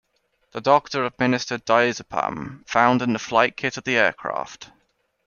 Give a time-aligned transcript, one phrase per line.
[0.55, 4.71] A doctor administered diazepam found in the flight kit of the aircraft.